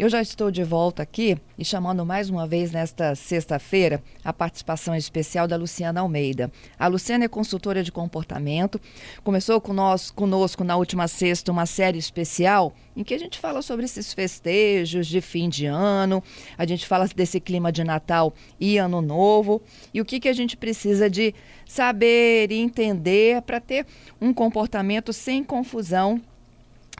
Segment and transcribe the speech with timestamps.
[0.00, 4.96] Eu já estou de volta aqui e chamando mais uma vez nesta sexta-feira a participação
[4.96, 6.50] especial da Luciana Almeida.
[6.78, 8.80] A Luciana é consultora de comportamento,
[9.22, 14.14] começou conosco na última sexta uma série especial em que a gente fala sobre esses
[14.14, 16.24] festejos de fim de ano,
[16.56, 19.60] a gente fala desse clima de Natal e Ano Novo
[19.92, 21.34] e o que, que a gente precisa de
[21.66, 23.86] saber e entender para ter
[24.18, 26.22] um comportamento sem confusão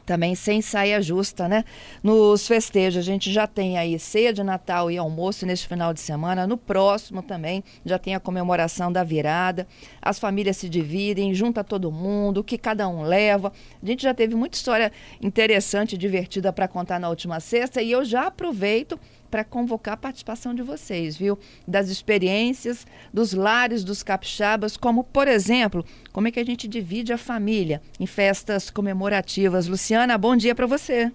[0.05, 1.63] também sem saia justa, né?
[2.03, 5.99] Nos festejos, a gente já tem aí ceia de Natal e almoço neste final de
[5.99, 6.47] semana.
[6.47, 9.67] No próximo também já tem a comemoração da virada.
[10.01, 13.51] As famílias se dividem, junta todo mundo, o que cada um leva.
[13.81, 18.03] A gente já teve muita história interessante, divertida para contar na última sexta e eu
[18.03, 18.99] já aproveito
[19.31, 21.39] para convocar a participação de vocês, viu?
[21.65, 27.13] Das experiências dos lares dos capixabas, como, por exemplo, como é que a gente divide
[27.13, 29.67] a família em festas comemorativas.
[29.67, 31.11] Luciana, bom dia para você.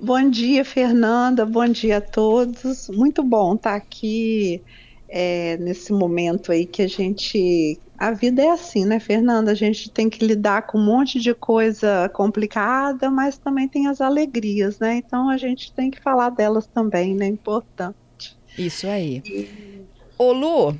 [0.00, 1.46] Bom dia, Fernanda.
[1.46, 2.88] Bom dia a todos.
[2.88, 4.60] Muito bom estar aqui
[5.08, 9.52] é, nesse momento aí que a gente a vida é assim, né, Fernanda?
[9.52, 14.00] A gente tem que lidar com um monte de coisa complicada, mas também tem as
[14.00, 14.96] alegrias, né?
[14.96, 17.26] Então a gente tem que falar delas também, né?
[17.26, 18.36] Importante.
[18.58, 19.22] Isso aí.
[19.24, 19.84] E...
[20.18, 20.76] Ô Lu,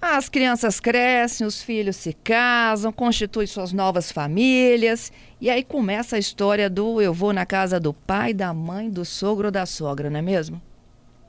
[0.00, 6.18] as crianças crescem, os filhos se casam, constituem suas novas famílias, e aí começa a
[6.18, 10.08] história do eu vou na casa do pai, da mãe, do sogro ou da sogra,
[10.08, 10.62] não é mesmo?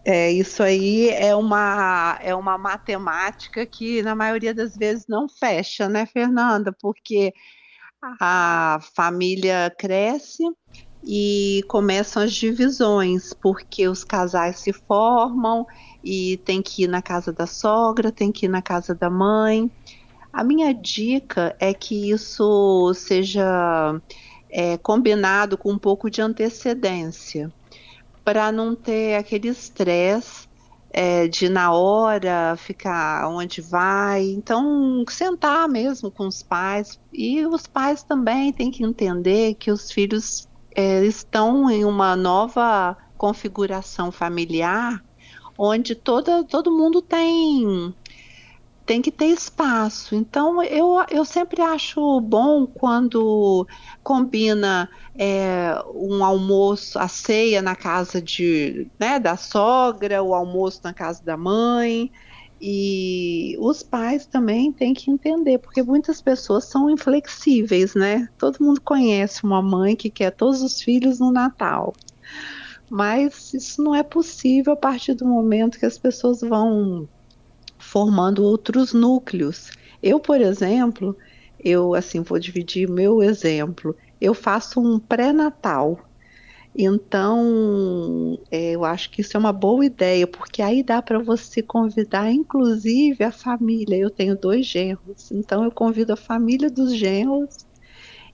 [0.05, 5.89] É, isso aí é uma, é uma matemática que, na maioria das vezes, não fecha,
[5.89, 6.73] né, Fernanda?
[6.79, 7.33] Porque
[8.19, 10.43] a família cresce
[11.03, 15.65] e começam as divisões, porque os casais se formam
[16.03, 19.69] e tem que ir na casa da sogra, tem que ir na casa da mãe.
[20.31, 23.99] A minha dica é que isso seja
[24.49, 27.51] é, combinado com um pouco de antecedência
[28.29, 30.47] para não ter aquele estresse
[30.91, 34.23] é, de na hora ficar onde vai.
[34.23, 36.99] Então, sentar mesmo com os pais.
[37.11, 42.95] E os pais também têm que entender que os filhos é, estão em uma nova
[43.17, 45.03] configuração familiar,
[45.57, 47.95] onde toda, todo mundo tem
[48.89, 50.15] tem que ter espaço.
[50.15, 53.67] Então, eu, eu sempre acho bom quando
[54.01, 60.91] combina é, um almoço, a ceia na casa de, né, da sogra, o almoço na
[60.91, 62.11] casa da mãe.
[62.59, 68.27] E os pais também têm que entender, porque muitas pessoas são inflexíveis, né?
[68.39, 71.93] Todo mundo conhece uma mãe que quer todos os filhos no Natal.
[72.89, 77.07] Mas isso não é possível a partir do momento que as pessoas vão
[77.79, 79.71] formando outros núcleos.
[80.03, 81.17] Eu, por exemplo,
[81.59, 83.95] eu assim vou dividir meu exemplo.
[84.21, 85.99] Eu faço um pré-natal.
[86.75, 91.61] Então, é, eu acho que isso é uma boa ideia, porque aí dá para você
[91.63, 93.97] convidar, inclusive, a família.
[93.97, 97.65] Eu tenho dois genros, então eu convido a família dos genros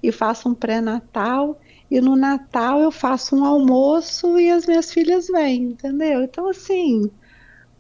[0.03, 1.59] e faço um pré-natal.
[1.89, 6.23] E no Natal eu faço um almoço e as minhas filhas vêm, entendeu?
[6.23, 7.11] Então, assim,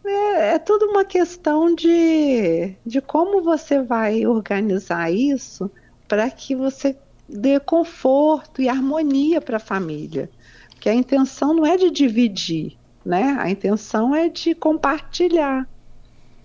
[0.07, 5.69] é, é tudo uma questão de, de como você vai organizar isso
[6.07, 10.29] para que você dê conforto e harmonia para a família.
[10.69, 13.35] Porque a intenção não é de dividir, né?
[13.39, 15.67] A intenção é de compartilhar.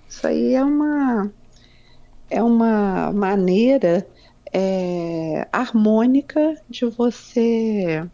[0.09, 1.33] Isso aí é uma,
[2.29, 4.07] é uma maneira
[4.53, 8.05] é, harmônica de você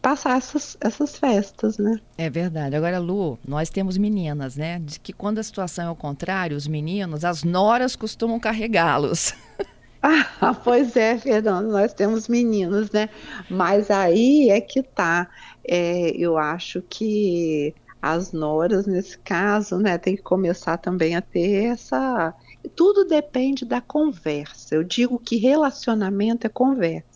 [0.00, 2.00] passar essas, essas festas, né?
[2.16, 2.76] É verdade.
[2.76, 4.78] Agora, Lu, nós temos meninas, né?
[4.78, 9.34] De que quando a situação é o contrário, os meninos, as noras costumam carregá-los.
[10.04, 13.08] Ah, pois é, Fernando, nós temos meninos, né?
[13.48, 15.30] Mas aí é que tá.
[15.64, 21.66] É, eu acho que as noras, nesse caso, né, tem que começar também a ter
[21.66, 22.34] essa.
[22.74, 24.74] Tudo depende da conversa.
[24.74, 27.11] Eu digo que relacionamento é conversa.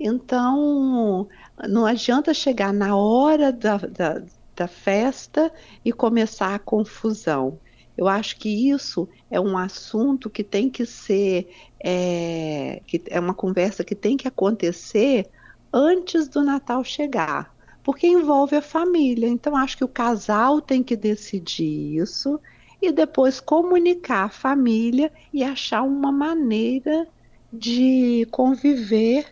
[0.00, 1.28] Então,
[1.68, 4.22] não adianta chegar na hora da, da,
[4.56, 5.52] da festa
[5.84, 7.58] e começar a confusão.
[7.98, 13.34] Eu acho que isso é um assunto que tem que ser, é, que é uma
[13.34, 15.28] conversa que tem que acontecer
[15.70, 17.54] antes do Natal chegar,
[17.84, 19.28] porque envolve a família.
[19.28, 22.40] Então, acho que o casal tem que decidir isso
[22.80, 27.06] e depois comunicar a família e achar uma maneira
[27.52, 29.26] de conviver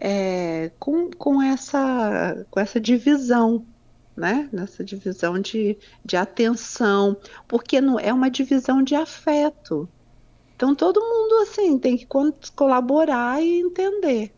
[0.00, 3.66] é, com, com, essa, com essa divisão,
[4.16, 4.48] né?
[4.52, 7.16] Nessa divisão de, de atenção,
[7.46, 9.88] porque não é uma divisão de afeto.
[10.54, 12.06] Então todo mundo assim tem que
[12.54, 14.32] colaborar e entender.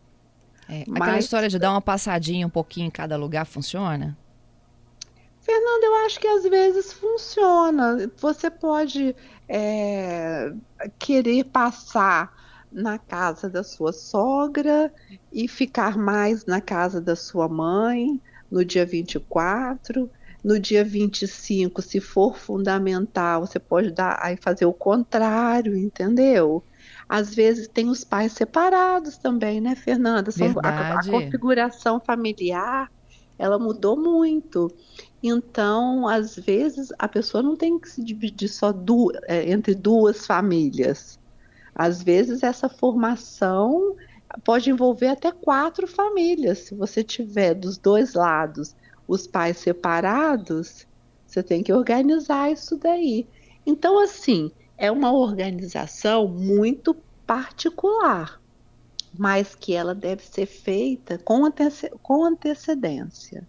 [0.69, 1.03] É, Mas...
[1.03, 4.17] Aquela história de dar uma passadinha um pouquinho em cada lugar funciona?
[5.41, 8.11] Fernanda, eu acho que às vezes funciona.
[8.19, 9.17] Você pode
[9.49, 10.53] é,
[10.99, 12.33] querer passar
[12.73, 14.93] na casa da sua sogra
[15.33, 18.21] e ficar mais na casa da sua mãe
[18.51, 20.11] no dia 24.
[20.43, 26.65] No dia 25, se for fundamental, você pode dar aí fazer o contrário, entendeu?
[27.09, 30.31] Às vezes tem os pais separados também, né, Fernanda?
[30.65, 32.89] A, a configuração familiar
[33.39, 34.69] ela mudou muito.
[35.23, 40.27] Então, às vezes, a pessoa não tem que se dividir só du é, entre duas
[40.27, 41.20] famílias.
[41.75, 43.97] Às vezes, essa formação
[44.45, 46.59] pode envolver até quatro famílias.
[46.59, 48.75] Se você tiver dos dois lados
[49.07, 50.87] os pais separados,
[51.27, 53.27] você tem que organizar isso daí.
[53.67, 56.97] Então, assim, é uma organização muito
[57.27, 58.41] particular,
[59.17, 63.47] mas que ela deve ser feita com, antece com antecedência.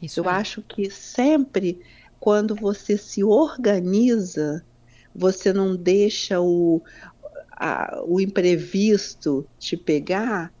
[0.00, 1.80] Isso Eu acho que sempre
[2.20, 4.64] quando você se organiza,
[5.14, 6.82] você não deixa o,
[7.56, 10.52] a, o imprevisto te pegar,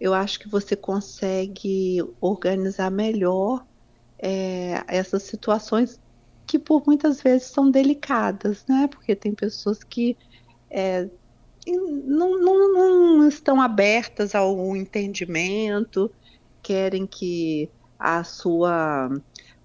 [0.00, 3.64] eu acho que você consegue organizar melhor
[4.18, 6.00] é, essas situações
[6.46, 8.88] que por muitas vezes são delicadas, né?
[8.88, 10.16] Porque tem pessoas que
[10.70, 11.08] é,
[11.66, 16.10] não, não, não, estão abertas ao entendimento,
[16.62, 19.10] querem que a sua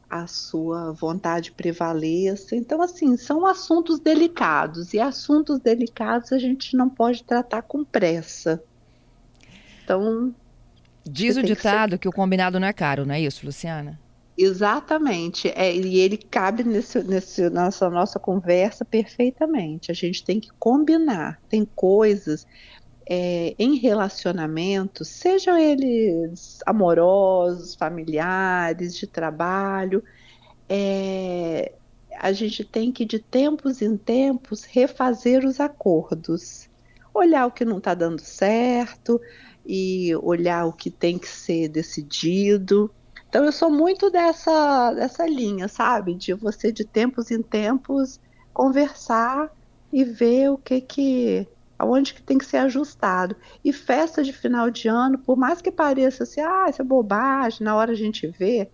[0.10, 2.56] a sua vontade prevaleça.
[2.56, 8.64] Então, assim, são assuntos delicados e assuntos delicados a gente não pode tratar com pressa.
[9.84, 10.34] Então.
[11.04, 12.00] Diz o ditado que, ser...
[12.00, 14.00] que, o combinado não é caro, não é isso, Luciana?
[14.38, 15.48] Exatamente.
[15.50, 19.92] É, e ele cabe nesse, nesse, nessa nossa conversa perfeitamente.
[19.92, 21.40] A gente tem que combinar.
[21.48, 22.46] Tem coisas
[23.08, 30.04] é, em relacionamentos, sejam eles amorosos, familiares, de trabalho,
[30.68, 31.74] é,
[32.20, 36.70] a gente tem que, de tempos em tempos, refazer os acordos.
[37.14, 39.22] Olhar o que não está dando certo
[39.66, 42.92] e olhar o que tem que ser decidido.
[43.30, 46.16] Então, eu sou muito dessa, dessa linha, sabe?
[46.16, 48.20] De você, de tempos em tempos,
[48.54, 49.52] conversar
[49.92, 53.36] e ver o que que aonde que tem que ser ajustado.
[53.64, 57.64] E festa de final de ano, por mais que pareça assim, ah, isso é bobagem,
[57.64, 58.70] na hora a gente vê,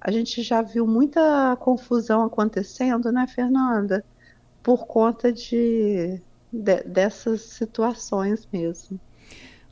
[0.00, 4.04] a gente já viu muita confusão acontecendo, né, Fernanda?
[4.62, 6.20] Por conta de,
[6.52, 8.98] de dessas situações mesmo.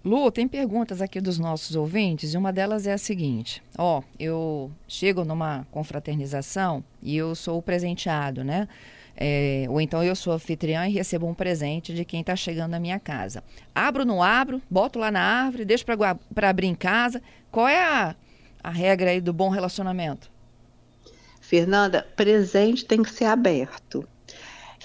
[0.04, 4.70] Lu, tem perguntas aqui dos nossos ouvintes e uma delas é a seguinte: ó, eu
[4.86, 8.68] chego numa confraternização e eu sou presenteado, né?
[9.16, 12.80] É, ou então eu sou anfitriã e recebo um presente de quem está chegando na
[12.80, 13.44] minha casa.
[13.74, 17.22] Abro não abro, boto lá na árvore, deixo para abrir em casa.
[17.50, 18.16] Qual é a,
[18.62, 20.30] a regra aí do bom relacionamento?
[21.40, 24.06] Fernanda, presente tem que ser aberto.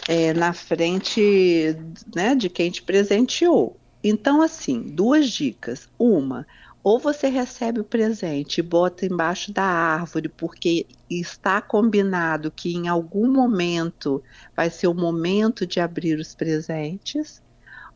[0.07, 1.75] É, na frente
[2.15, 3.77] né, de quem te presenteou.
[4.03, 5.89] Então, assim, duas dicas.
[5.97, 6.47] Uma,
[6.89, 12.87] ou você recebe o presente e bota embaixo da árvore, porque está combinado que em
[12.87, 14.23] algum momento
[14.55, 17.43] vai ser o momento de abrir os presentes,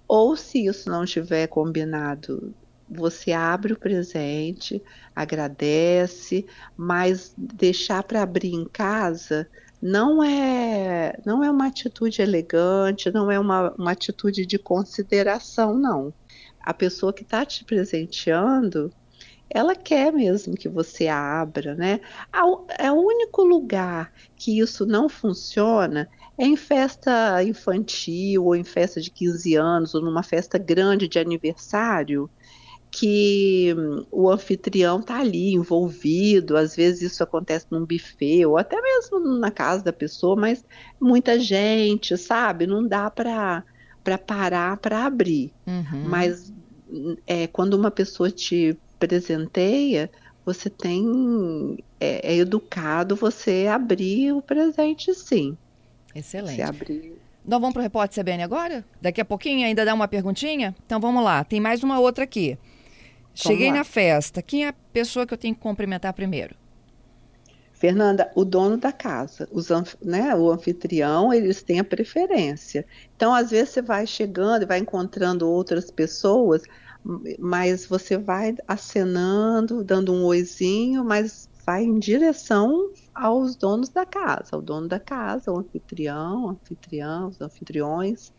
[0.08, 2.53] ou se isso não estiver combinado,
[2.88, 4.79] você abre o presente,
[5.15, 6.46] agradece,
[6.77, 9.50] mas deixar para abrir em casa
[9.82, 16.13] não é não é uma atitude elegante, não é uma, uma atitude de consideração, não
[16.63, 18.91] a pessoa que está te presenteando,
[19.50, 22.00] ela quer mesmo que você abra, né?
[22.79, 29.00] É o único lugar que isso não funciona é em festa infantil, ou em festa
[29.00, 32.29] de 15 anos, ou numa festa grande de aniversário,
[32.91, 33.75] que
[34.12, 39.51] o anfitrião está ali envolvido, às vezes isso acontece num buffet, ou até mesmo na
[39.51, 40.63] casa da pessoa, mas
[41.00, 42.67] muita gente, sabe?
[42.67, 43.63] Não dá para
[44.03, 45.51] para parar para abrir.
[45.65, 46.03] Uhum.
[46.05, 46.51] Mas
[47.25, 50.10] é, quando uma pessoa te presenteia,
[50.45, 55.57] você tem é, é, educado você abrir o presente, sim.
[56.13, 56.57] Excelente.
[56.57, 57.13] Você abrir.
[57.45, 58.86] Nós vamos para o Repórter CBN agora?
[59.01, 60.75] Daqui a pouquinho ainda dá uma perguntinha?
[60.86, 62.57] Então vamos lá, tem mais uma outra aqui.
[63.36, 66.55] Cheguei na festa, quem é a pessoa que eu tenho que cumprimentar primeiro?
[67.84, 69.68] Fernanda, o dono da casa, os,
[70.02, 72.88] né, o anfitrião, eles têm a preferência.
[73.13, 76.62] Então, às vezes, você vai chegando e vai encontrando outras pessoas,
[77.38, 82.74] mas você vai acenando, dando um oizinho, mas vai em direção
[83.13, 88.32] aos donos da casa, ao dono da casa, o anfitrião, anfitriã, os anfitriões.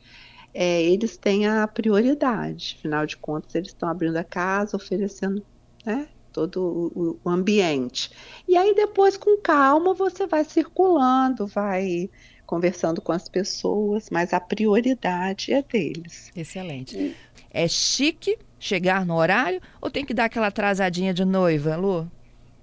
[0.54, 5.44] É, eles têm a prioridade, afinal de contas, eles estão abrindo a casa, oferecendo
[5.84, 8.10] né, todo o, o ambiente.
[8.48, 12.10] E aí, depois, com calma, você vai circulando, vai
[12.44, 16.30] conversando com as pessoas, mas a prioridade é deles.
[16.34, 17.16] Excelente.
[17.50, 22.10] É chique chegar no horário ou tem que dar aquela atrasadinha de noiva, Lu?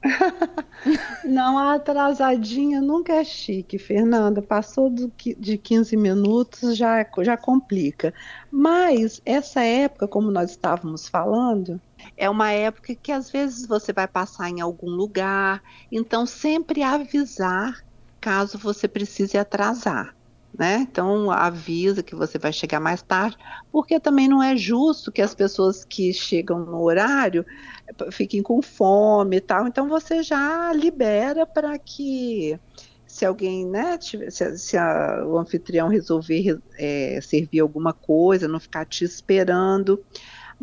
[1.24, 4.42] Não, a atrasadinha nunca é chique, Fernanda.
[4.42, 8.14] Passou do, de 15 minutos já, já complica.
[8.50, 11.80] Mas essa época, como nós estávamos falando,
[12.18, 17.76] é uma época que às vezes você vai passar em algum lugar, então sempre avisar
[18.20, 20.16] caso você precise atrasar
[20.58, 20.80] né?
[20.82, 23.38] Então avisa que você vai chegar mais tarde,
[23.72, 27.46] porque também não é justo que as pessoas que chegam no horário
[27.88, 29.68] eh, fiquem com fome e tal.
[29.68, 32.60] Então você já libera para que
[33.08, 38.86] se alguém, né, se, se a, o anfitrião resolver é, servir alguma coisa, não ficar
[38.86, 40.02] te esperando.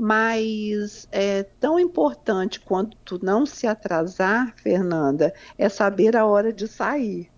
[0.01, 7.29] Mas é tão importante quanto não se atrasar, Fernanda, é saber a hora de sair.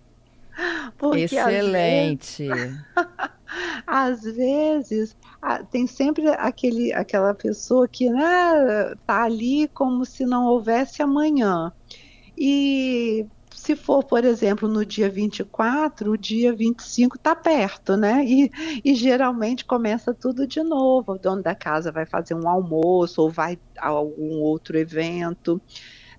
[0.95, 2.47] Porque Excelente.
[3.87, 5.17] Às vezes,
[5.71, 11.73] tem sempre aquele, aquela pessoa que né, tá ali como se não houvesse amanhã.
[12.37, 13.25] E
[13.61, 18.25] se for, por exemplo, no dia 24, o dia 25 está perto, né?
[18.25, 18.51] E,
[18.83, 21.11] e, geralmente começa tudo de novo.
[21.11, 25.61] O dono da casa vai fazer um almoço ou vai a algum outro evento.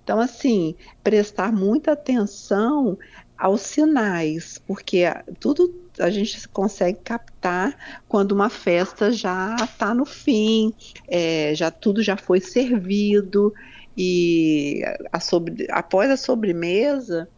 [0.04, 2.96] Então, assim, prestar muita atenção
[3.36, 5.02] aos sinais, porque
[5.40, 10.72] tudo a gente consegue captar quando uma festa já está no fim,
[11.08, 13.52] é, já tudo já foi servido
[13.96, 17.28] e a sobre, após a sobremesa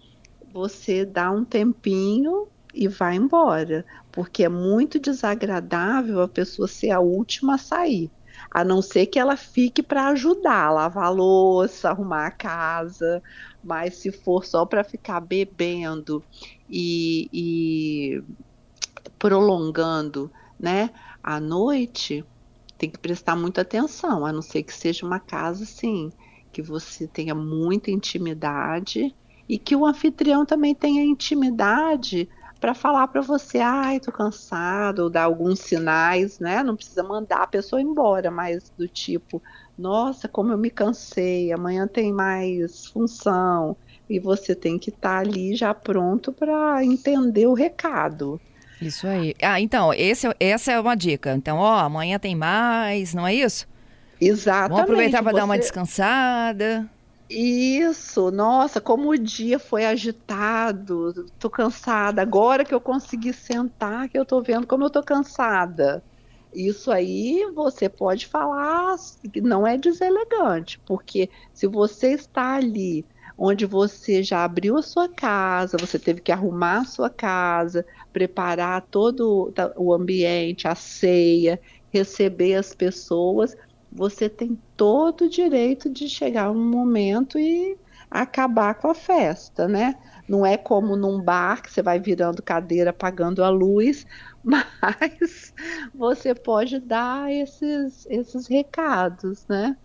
[0.54, 7.00] você dá um tempinho e vai embora, porque é muito desagradável a pessoa ser a
[7.00, 8.10] última a sair
[8.50, 13.22] a não ser que ela fique para ajudar, lavar a louça, arrumar a casa,
[13.62, 16.22] mas se for só para ficar bebendo
[16.68, 18.22] e, e
[19.18, 20.90] prolongando, né,
[21.22, 22.24] a noite,
[22.78, 26.12] tem que prestar muita atenção, a não ser que seja uma casa assim,
[26.52, 29.14] que você tenha muita intimidade
[29.48, 32.28] e que o anfitrião também tenha intimidade
[32.60, 36.62] para falar para você, ai, tô cansado, ou dar alguns sinais, né?
[36.62, 39.42] Não precisa mandar a pessoa embora, mas do tipo,
[39.76, 43.76] nossa, como eu me cansei, amanhã tem mais função,
[44.08, 48.40] e você tem que estar tá ali já pronto para entender o recado.
[48.80, 49.34] Isso aí.
[49.42, 51.34] Ah, então, esse, essa é uma dica.
[51.34, 53.66] Então, ó, amanhã tem mais, não é isso?
[54.20, 54.70] Exatamente.
[54.70, 55.38] Vamos aproveitar para você...
[55.38, 56.90] dar uma descansada.
[57.28, 62.20] Isso, nossa, como o dia foi agitado, tô cansada.
[62.22, 66.04] Agora que eu consegui sentar, que eu tô vendo como eu tô cansada.
[66.52, 68.94] Isso aí você pode falar,
[69.42, 75.76] não é deselegante, porque se você está ali onde você já abriu a sua casa,
[75.78, 81.60] você teve que arrumar a sua casa, preparar todo o ambiente, a ceia,
[81.92, 83.52] receber as pessoas,
[83.94, 87.78] você tem todo o direito de chegar um momento e
[88.10, 89.94] acabar com a festa, né?
[90.28, 94.04] Não é como num bar que você vai virando cadeira, apagando a luz,
[94.42, 95.54] mas
[95.94, 99.76] você pode dar esses, esses recados, né?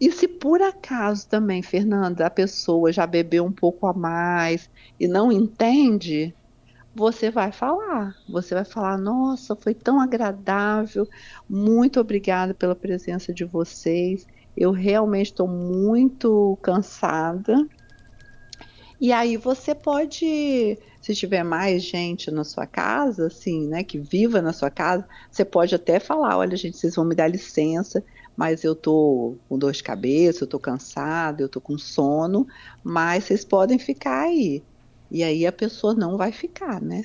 [0.00, 4.70] E se por acaso também, Fernanda, a pessoa já bebeu um pouco a mais
[5.00, 6.36] e não entende,
[6.96, 8.16] você vai falar.
[8.26, 11.06] Você vai falar: nossa, foi tão agradável,
[11.48, 14.26] muito obrigada pela presença de vocês.
[14.56, 17.68] Eu realmente estou muito cansada.
[18.98, 24.40] E aí você pode, se tiver mais gente na sua casa, assim, né, que viva
[24.40, 28.02] na sua casa, você pode até falar, olha, gente, vocês vão me dar licença,
[28.34, 32.46] mas eu tô com dor de cabeça, eu tô cansada, eu tô com sono,
[32.82, 34.64] mas vocês podem ficar aí.
[35.10, 37.04] E aí a pessoa não vai ficar, né?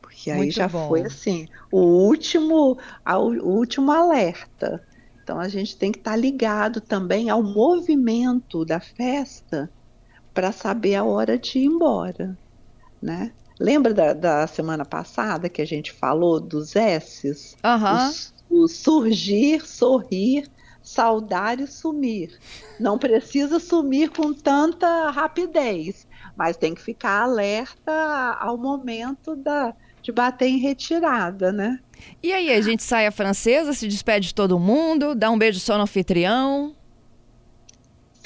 [0.00, 0.88] Porque aí Muito já bom.
[0.88, 4.82] foi assim, o último, o último alerta.
[5.22, 9.70] Então a gente tem que estar tá ligado também ao movimento da festa
[10.32, 12.38] para saber a hora de ir embora,
[13.02, 13.32] né?
[13.58, 17.56] Lembra da, da, semana passada que a gente falou dos S's?
[17.64, 18.60] Uhum.
[18.60, 20.46] O, o surgir, sorrir,
[20.82, 22.38] saudar e sumir.
[22.78, 27.92] Não precisa sumir com tanta rapidez mas tem que ficar alerta
[28.40, 31.80] ao momento da, de bater em retirada, né?
[32.22, 35.58] E aí, a gente sai a francesa, se despede de todo mundo, dá um beijo
[35.58, 36.74] só no anfitrião?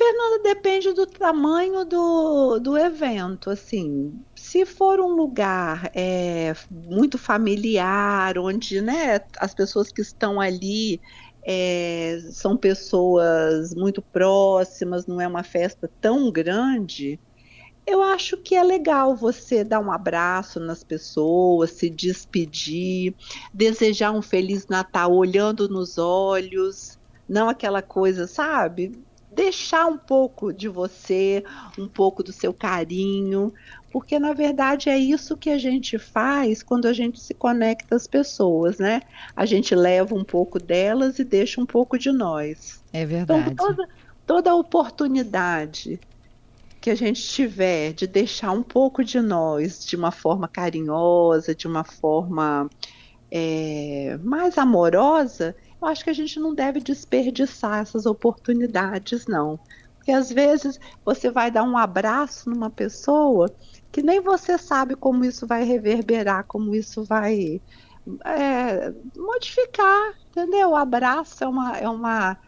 [0.01, 3.51] Fernanda, depende do tamanho do, do evento.
[3.51, 10.99] Assim, se for um lugar é, muito familiar, onde né, as pessoas que estão ali
[11.43, 17.21] é, são pessoas muito próximas, não é uma festa tão grande,
[17.91, 23.15] eu acho que é legal você dar um abraço nas pessoas, se despedir,
[23.53, 28.93] desejar um Feliz Natal olhando nos olhos, não aquela coisa, sabe?
[29.33, 31.45] deixar um pouco de você,
[31.79, 33.53] um pouco do seu carinho,
[33.91, 38.07] porque na verdade é isso que a gente faz quando a gente se conecta às
[38.07, 39.03] pessoas, né?
[39.35, 42.83] A gente leva um pouco delas e deixa um pouco de nós.
[42.93, 43.53] É verdade.
[43.53, 43.89] Então, toda,
[44.27, 46.01] toda oportunidade
[46.81, 51.67] que a gente tiver de deixar um pouco de nós de uma forma carinhosa, de
[51.67, 52.71] uma forma
[53.31, 59.59] é, mais amorosa, eu acho que a gente não deve desperdiçar essas oportunidades, não.
[59.97, 63.55] Porque às vezes você vai dar um abraço numa pessoa
[63.93, 67.61] que nem você sabe como isso vai reverberar, como isso vai
[68.25, 70.71] é, modificar, entendeu?
[70.71, 72.39] O abraço é uma, é uma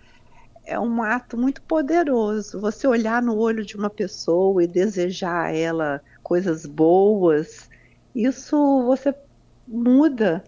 [0.65, 2.61] é um ato muito poderoso.
[2.61, 7.69] Você olhar no olho de uma pessoa e desejar a ela coisas boas,
[8.15, 9.15] isso você
[9.67, 10.45] muda.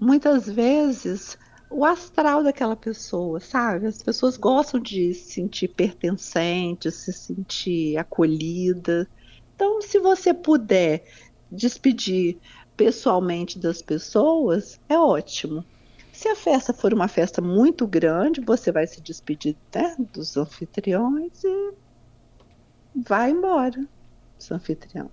[0.00, 1.36] Muitas vezes
[1.70, 3.86] o astral daquela pessoa, sabe?
[3.86, 9.08] As pessoas gostam de se sentir pertencentes, se sentir acolhida.
[9.54, 11.04] Então, se você puder
[11.50, 12.38] despedir
[12.76, 15.64] pessoalmente das pessoas, é ótimo.
[16.18, 21.44] Se a festa for uma festa muito grande, você vai se despedir né, dos anfitriões
[21.44, 21.72] e
[23.06, 23.86] vai embora,
[24.36, 25.12] dos anfitriões.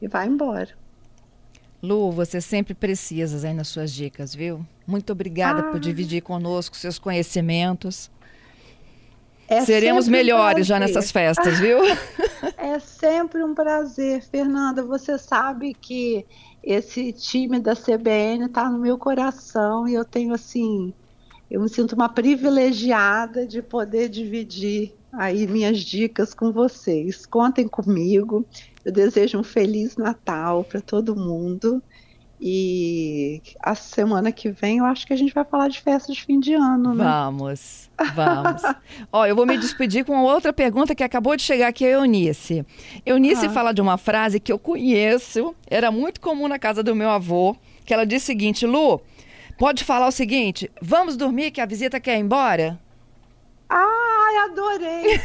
[0.00, 0.68] E vai embora.
[1.82, 4.64] Lu, você sempre precisa aí nas suas dicas, viu?
[4.86, 5.72] Muito obrigada ah.
[5.72, 8.08] por dividir conosco seus conhecimentos.
[9.48, 11.78] É Seremos melhores um já nessas festas, viu?
[12.56, 14.84] É sempre um prazer, Fernanda.
[14.84, 16.24] Você sabe que
[16.70, 20.92] esse time da CBN está no meu coração e eu tenho assim,
[21.50, 27.24] eu me sinto uma privilegiada de poder dividir aí minhas dicas com vocês.
[27.24, 28.44] Contem comigo.
[28.84, 31.82] Eu desejo um feliz Natal para todo mundo
[32.40, 36.22] e a semana que vem eu acho que a gente vai falar de festa de
[36.22, 37.04] fim de ano, né?
[37.04, 38.62] Vamos, vamos.
[39.12, 42.64] Ó, eu vou me despedir com outra pergunta que acabou de chegar aqui, a Eunice.
[43.04, 43.50] Eunice ah.
[43.50, 47.56] fala de uma frase que eu conheço, era muito comum na casa do meu avô,
[47.84, 49.00] que ela diz o seguinte, Lu,
[49.58, 52.78] pode falar o seguinte, vamos dormir que a visita quer ir embora?
[53.68, 55.20] Ai, adorei!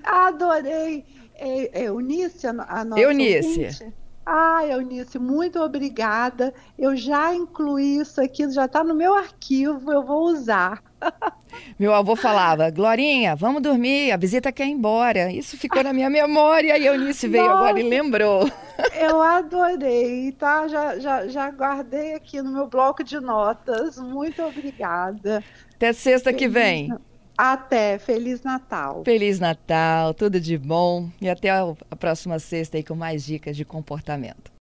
[0.02, 1.04] adorei!
[1.34, 3.64] É, Eunice, a nossa Eunice.
[3.64, 4.01] Ouvinte.
[4.24, 6.54] Ah, Eunice, muito obrigada.
[6.78, 10.82] Eu já incluí isso aqui, já está no meu arquivo, eu vou usar.
[11.78, 15.30] Meu avô falava, Glorinha, vamos dormir, a visita quer ir embora.
[15.30, 18.50] Isso ficou na minha memória e a Eunice veio Nossa, agora e lembrou.
[18.98, 20.66] Eu adorei, tá?
[20.66, 23.98] Já, já, já guardei aqui no meu bloco de notas.
[23.98, 25.44] Muito obrigada.
[25.74, 26.90] Até sexta que vem.
[27.36, 27.98] Até.
[27.98, 29.02] Feliz Natal.
[29.04, 31.08] Feliz Natal, tudo de bom.
[31.20, 34.50] E até a próxima sexta aí com mais dicas de comportamento.